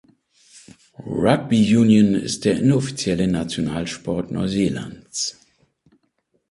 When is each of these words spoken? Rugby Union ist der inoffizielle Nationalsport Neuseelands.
Rugby 1.05 1.57
Union 1.77 2.15
ist 2.15 2.45
der 2.45 2.57
inoffizielle 2.59 3.27
Nationalsport 3.27 4.31
Neuseelands. 4.31 5.39